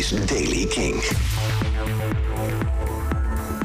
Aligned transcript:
is 0.00 0.26
Daily 0.26 0.66
King. 0.66 0.94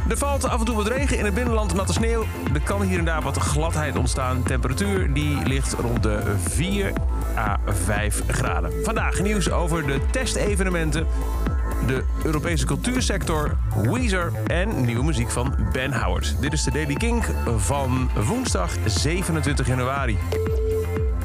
Er 0.10 0.18
valt 0.18 0.44
af 0.50 0.60
en 0.60 0.66
toe 0.66 0.76
wat 0.76 0.88
regen 0.88 1.18
in 1.18 1.26
het 1.26 1.34
binnenland, 1.34 1.74
natte 1.74 1.94
sneeuw. 1.94 2.26
Er 2.54 2.62
kan 2.62 2.82
hier 2.82 3.00
en 3.00 3.06
daar 3.06 3.22
wat 3.22 3.38
gladheid 3.38 3.98
ontstaan. 3.98 4.44
Temperatuur 4.44 5.14
die 5.14 5.38
ligt 5.46 5.74
rond 5.74 6.04
de 6.04 6.22
4 6.38 6.94
à 7.38 7.60
5 7.66 8.22
graden. 8.28 8.72
Vandaag 8.84 9.20
nieuws 9.20 9.52
over 9.52 9.88
de 9.88 10.00
testevenementen, 10.12 11.08
de 11.88 12.04
Europese 12.24 12.66
cultuursector, 12.66 13.58
Weezer 13.82 14.32
en 14.48 14.86
nieuwe 14.86 15.04
muziek 15.04 15.32
van 15.32 15.56
Ben 15.72 16.02
Howard. 16.02 16.36
Dit 16.40 16.54
is 16.54 16.64
de 16.64 16.72
Daily 16.72 16.96
Kink 16.96 17.24
van 17.58 18.10
woensdag 18.28 18.72
27 18.86 19.68
januari. 19.68 20.18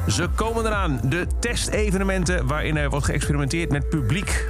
Ze 0.07 0.27
komen 0.35 0.65
eraan, 0.65 0.99
de 1.03 1.27
testevenementen 1.39 2.47
waarin 2.47 2.77
er 2.77 2.89
wordt 2.89 3.05
geëxperimenteerd 3.05 3.71
met 3.71 3.89
publiek 3.89 4.45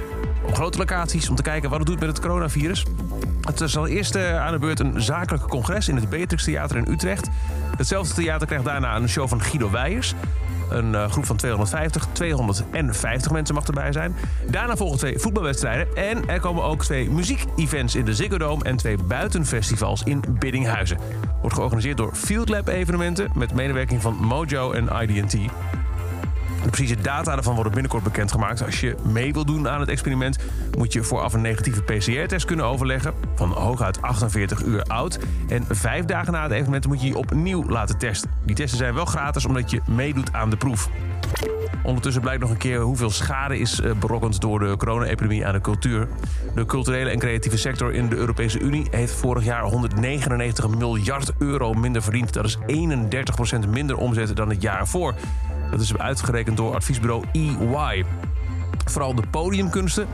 op 0.46 0.54
grote 0.54 0.78
locaties 0.78 1.28
om 1.28 1.36
te 1.36 1.42
kijken 1.42 1.70
wat 1.70 1.78
het 1.78 1.88
doet 1.88 2.00
met 2.00 2.08
het 2.08 2.20
coronavirus. 2.20 2.84
Het 3.40 3.60
is 3.60 3.76
al 3.76 3.86
eerst 3.86 4.14
eh, 4.14 4.40
aan 4.40 4.52
de 4.52 4.58
beurt 4.58 4.80
een 4.80 5.02
zakelijk 5.02 5.48
congres 5.48 5.88
in 5.88 5.96
het 5.96 6.08
Beatrix 6.08 6.44
Theater 6.44 6.76
in 6.76 6.86
Utrecht. 6.88 7.28
Hetzelfde 7.76 8.14
theater 8.14 8.46
krijgt 8.46 8.64
daarna 8.64 8.96
een 8.96 9.08
show 9.08 9.28
van 9.28 9.42
Guido 9.42 9.70
Weijers. 9.70 10.14
Een 10.70 10.92
uh, 10.92 11.10
groep 11.10 11.26
van 11.26 11.36
250, 11.36 12.06
250 12.12 13.32
mensen 13.32 13.54
mag 13.54 13.66
erbij 13.66 13.92
zijn. 13.92 14.16
Daarna 14.50 14.76
volgen 14.76 14.98
twee 14.98 15.18
voetbalwedstrijden. 15.18 15.96
En 15.96 16.28
er 16.28 16.40
komen 16.40 16.64
ook 16.64 16.84
twee 16.84 17.10
muziekevents 17.10 17.94
in 17.94 18.04
de 18.04 18.14
Ziggo 18.14 18.38
Dome... 18.38 18.64
en 18.64 18.76
twee 18.76 18.96
buitenfestivals 18.96 20.02
in 20.02 20.24
Biddinghuizen. 20.38 20.98
Wordt 21.40 21.56
georganiseerd 21.56 21.96
door 21.96 22.14
Field 22.14 22.48
Lab 22.48 22.68
evenementen... 22.68 23.30
met 23.34 23.54
medewerking 23.54 24.02
van 24.02 24.14
Mojo 24.14 24.72
en 24.72 24.88
ID&T. 25.08 25.36
De 26.62 26.68
precieze 26.68 27.00
data 27.00 27.34
daarvan 27.34 27.54
worden 27.54 27.72
binnenkort 27.72 28.02
bekendgemaakt. 28.02 28.64
Als 28.64 28.80
je 28.80 28.94
mee 29.02 29.32
wil 29.32 29.44
doen 29.44 29.68
aan 29.68 29.80
het 29.80 29.88
experiment, 29.88 30.38
moet 30.78 30.92
je 30.92 31.02
vooraf 31.02 31.32
een 31.32 31.40
negatieve 31.40 31.82
PCR-test 31.82 32.44
kunnen 32.44 32.64
overleggen. 32.64 33.14
Van 33.34 33.50
hooguit 33.50 34.02
48 34.02 34.62
uur 34.62 34.82
oud. 34.82 35.18
En 35.48 35.64
vijf 35.68 36.04
dagen 36.04 36.32
na 36.32 36.42
het 36.42 36.52
evenement 36.52 36.86
moet 36.86 37.00
je 37.00 37.06
je 37.06 37.16
opnieuw 37.16 37.64
laten 37.68 37.98
testen. 37.98 38.30
Die 38.44 38.56
testen 38.56 38.78
zijn 38.78 38.94
wel 38.94 39.04
gratis 39.04 39.44
omdat 39.44 39.70
je 39.70 39.80
meedoet 39.86 40.32
aan 40.32 40.50
de 40.50 40.56
proef. 40.56 40.88
Ondertussen 41.82 42.22
blijkt 42.22 42.40
nog 42.40 42.50
een 42.50 42.56
keer 42.56 42.80
hoeveel 42.80 43.10
schade 43.10 43.58
is 43.58 43.80
eh, 43.80 43.92
berokkend 43.92 44.40
door 44.40 44.58
de 44.58 44.76
corona-epidemie 44.76 45.46
aan 45.46 45.52
de 45.52 45.60
cultuur. 45.60 46.08
De 46.54 46.66
culturele 46.66 47.10
en 47.10 47.18
creatieve 47.18 47.58
sector 47.58 47.92
in 47.92 48.08
de 48.08 48.16
Europese 48.16 48.60
Unie 48.60 48.86
heeft 48.90 49.14
vorig 49.14 49.44
jaar 49.44 49.62
199 49.62 50.68
miljard 50.68 51.32
euro 51.38 51.72
minder 51.72 52.02
verdiend. 52.02 52.32
Dat 52.32 52.44
is 52.44 52.58
31% 53.66 53.68
minder 53.68 53.96
omzet 53.96 54.36
dan 54.36 54.48
het 54.48 54.62
jaar 54.62 54.78
ervoor. 54.78 55.14
Dat 55.72 55.80
is 55.80 55.98
uitgerekend 55.98 56.56
door 56.56 56.74
adviesbureau 56.74 57.24
EY. 57.32 58.04
Vooral 58.84 59.14
de 59.14 59.22
podiumkunsten 59.30 60.06
90% 60.06 60.10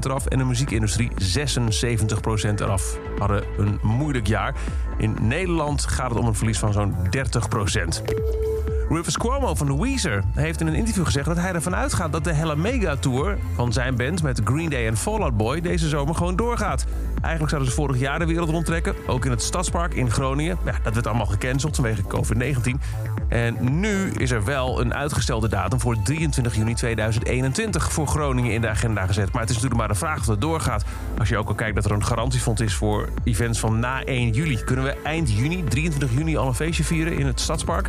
eraf 0.00 0.26
en 0.26 0.38
de 0.38 0.44
muziekindustrie 0.44 1.10
76% 1.10 2.60
eraf. 2.60 2.98
Hadden 3.18 3.44
een 3.58 3.78
moeilijk 3.82 4.26
jaar. 4.26 4.54
In 4.98 5.16
Nederland 5.20 5.84
gaat 5.84 6.10
het 6.10 6.18
om 6.18 6.26
een 6.26 6.34
verlies 6.34 6.58
van 6.58 6.72
zo'n 6.72 6.94
30%. 6.94 8.55
Rufus 8.88 9.16
Cuomo 9.16 9.54
van 9.54 9.80
Weezer 9.80 10.22
heeft 10.34 10.60
in 10.60 10.66
een 10.66 10.74
interview 10.74 11.04
gezegd 11.04 11.26
dat 11.26 11.36
hij 11.36 11.52
ervan 11.52 11.74
uitgaat 11.74 12.12
dat 12.12 12.24
de 12.24 12.32
Hella 12.32 12.54
Mega 12.54 12.96
Tour 12.96 13.38
van 13.54 13.72
zijn 13.72 13.96
band 13.96 14.22
met 14.22 14.40
Green 14.44 14.70
Day 14.70 14.86
en 14.86 14.96
Fallout 14.96 15.36
Boy 15.36 15.60
deze 15.60 15.88
zomer 15.88 16.14
gewoon 16.14 16.36
doorgaat. 16.36 16.84
Eigenlijk 17.20 17.48
zouden 17.50 17.70
ze 17.70 17.76
vorig 17.76 17.98
jaar 17.98 18.18
de 18.18 18.26
wereld 18.26 18.48
rondtrekken, 18.48 18.94
ook 19.06 19.24
in 19.24 19.30
het 19.30 19.42
Stadspark 19.42 19.94
in 19.94 20.10
Groningen. 20.10 20.58
Dat 20.82 20.94
werd 20.94 21.06
allemaal 21.06 21.26
gecanceld 21.26 21.74
vanwege 21.74 22.02
COVID-19. 22.02 22.70
En 23.28 23.80
nu 23.80 24.10
is 24.10 24.30
er 24.30 24.44
wel 24.44 24.80
een 24.80 24.94
uitgestelde 24.94 25.48
datum 25.48 25.80
voor 25.80 26.02
23 26.02 26.54
juni 26.54 26.74
2021 26.74 27.92
voor 27.92 28.06
Groningen 28.06 28.52
in 28.52 28.60
de 28.60 28.68
agenda 28.68 29.06
gezet. 29.06 29.32
Maar 29.32 29.40
het 29.40 29.50
is 29.50 29.56
natuurlijk 29.56 29.80
maar 29.80 29.92
de 29.92 29.98
vraag 29.98 30.18
of 30.18 30.26
het 30.26 30.40
doorgaat. 30.40 30.84
Als 31.18 31.28
je 31.28 31.36
ook 31.36 31.48
al 31.48 31.54
kijkt 31.54 31.74
dat 31.74 31.84
er 31.84 31.90
een 31.90 32.04
garantiefonds 32.04 32.60
is 32.60 32.74
voor 32.74 33.08
events 33.24 33.58
van 33.58 33.78
na 33.78 34.04
1 34.04 34.30
juli. 34.30 34.64
Kunnen 34.64 34.84
we 34.84 34.96
eind 35.02 35.32
juni, 35.32 35.64
23 35.64 36.12
juni, 36.18 36.36
al 36.36 36.46
een 36.46 36.54
feestje 36.54 36.84
vieren 36.84 37.18
in 37.18 37.26
het 37.26 37.40
Stadspark? 37.40 37.88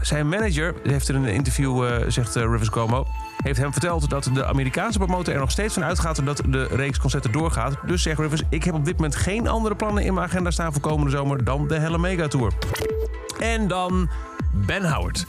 Zijn 0.00 0.28
manager 0.28 0.74
heeft 0.82 1.08
in 1.08 1.14
een 1.14 1.26
interview, 1.26 1.84
uh, 1.84 1.96
zegt 2.08 2.36
uh, 2.36 2.42
Rivers 2.42 2.70
Cuomo... 2.70 3.06
heeft 3.36 3.58
hem 3.58 3.72
verteld 3.72 4.10
dat 4.10 4.30
de 4.32 4.46
Amerikaanse 4.46 4.98
promotor 4.98 5.34
er 5.34 5.40
nog 5.40 5.50
steeds 5.50 5.74
van 5.74 5.84
uitgaat... 5.84 6.24
dat 6.24 6.42
de 6.46 6.64
reeks 6.64 6.98
concerten 6.98 7.32
doorgaat. 7.32 7.74
Dus 7.86 8.02
zegt 8.02 8.18
Rivers, 8.18 8.42
ik 8.48 8.64
heb 8.64 8.74
op 8.74 8.84
dit 8.84 8.96
moment 8.96 9.16
geen 9.16 9.48
andere 9.48 9.74
plannen 9.74 10.04
in 10.04 10.14
mijn 10.14 10.26
agenda 10.26 10.50
staan... 10.50 10.72
voor 10.72 10.80
komende 10.80 11.10
zomer 11.10 11.44
dan 11.44 11.68
de 11.68 11.78
Helle 11.78 12.28
Tour. 12.28 12.52
En 13.38 13.68
dan 13.68 14.08
Ben 14.52 14.92
Howard. 14.92 15.26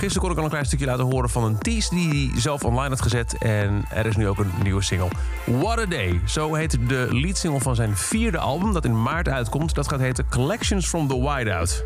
Gisteren 0.00 0.22
kon 0.22 0.30
ik 0.30 0.36
al 0.36 0.44
een 0.44 0.50
klein 0.50 0.66
stukje 0.66 0.86
laten 0.86 1.04
horen 1.04 1.30
van 1.30 1.44
een 1.44 1.58
tease 1.58 1.94
die 1.94 2.08
hij 2.08 2.40
zelf 2.40 2.64
online 2.64 2.88
had 2.88 3.02
gezet. 3.02 3.38
En 3.38 3.84
er 3.90 4.06
is 4.06 4.16
nu 4.16 4.28
ook 4.28 4.38
een 4.38 4.52
nieuwe 4.62 4.82
single. 4.82 5.08
What 5.44 5.78
a 5.78 5.86
Day. 5.86 6.20
Zo 6.24 6.54
heet 6.54 6.78
de 6.88 7.08
leadsingle 7.10 7.60
van 7.60 7.74
zijn 7.74 7.96
vierde 7.96 8.38
album 8.38 8.72
dat 8.72 8.84
in 8.84 9.02
maart 9.02 9.28
uitkomt. 9.28 9.74
Dat 9.74 9.88
gaat 9.88 10.00
heten 10.00 10.26
Collections 10.28 10.88
from 10.88 11.08
the 11.08 11.20
Wideout. 11.20 11.84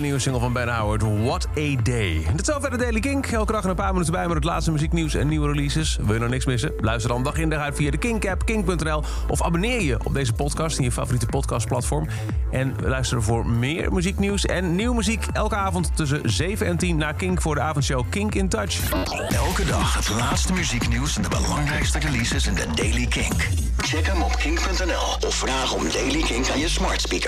Nieuwe 0.00 0.18
single 0.18 0.40
van 0.40 0.52
Ben 0.52 0.76
Howard, 0.76 1.02
What 1.02 1.46
a 1.58 1.82
Day. 1.82 2.26
Is 2.36 2.44
zover 2.44 2.70
de 2.70 2.76
Daily 2.76 3.00
Kink. 3.00 3.26
Elke 3.26 3.52
dag 3.52 3.64
een 3.64 3.74
paar 3.74 3.92
minuten 3.92 4.12
bij 4.12 4.26
met 4.26 4.34
het 4.34 4.44
laatste 4.44 4.72
muzieknieuws 4.72 5.14
en 5.14 5.28
nieuwe 5.28 5.46
releases. 5.52 5.98
Wil 6.00 6.14
je 6.14 6.20
nog 6.20 6.30
niks 6.30 6.44
missen? 6.44 6.72
Luister 6.80 7.10
dan 7.10 7.22
dag 7.22 7.36
in 7.36 7.50
dag 7.50 7.60
uit 7.60 7.76
via 7.76 7.90
de 7.90 7.96
Kink-app, 7.96 8.44
kink.nl... 8.44 9.02
of 9.28 9.42
abonneer 9.42 9.80
je 9.80 10.04
op 10.04 10.14
deze 10.14 10.32
podcast 10.32 10.78
in 10.78 10.84
je 10.84 10.92
favoriete 10.92 11.26
podcastplatform. 11.26 12.08
En 12.50 12.74
luister 12.82 13.22
voor 13.22 13.46
meer 13.46 13.92
muzieknieuws 13.92 14.46
en 14.46 14.74
nieuwe 14.74 14.94
muziek... 14.94 15.26
elke 15.32 15.56
avond 15.56 15.96
tussen 15.96 16.20
7 16.24 16.66
en 16.66 16.76
10 16.76 16.96
naar 16.96 17.14
Kink 17.14 17.40
voor 17.40 17.54
de 17.54 17.60
avondshow 17.60 18.04
Kink 18.10 18.34
in 18.34 18.48
Touch. 18.48 18.90
Elke 19.28 19.64
dag 19.64 19.94
het 19.94 20.08
laatste 20.08 20.52
muzieknieuws 20.52 21.16
en 21.16 21.22
de 21.22 21.28
belangrijkste 21.28 21.98
releases 21.98 22.46
in 22.46 22.54
de 22.54 22.66
Daily 22.74 23.06
Kink. 23.06 23.48
Check 23.76 24.06
hem 24.06 24.22
op 24.22 24.36
kink.nl 24.36 25.28
of 25.28 25.34
vraag 25.34 25.74
om 25.74 25.82
Daily 25.92 26.22
Kink 26.22 26.48
aan 26.50 26.58
je 26.58 26.68
smart 26.68 27.00
speaker. 27.00 27.24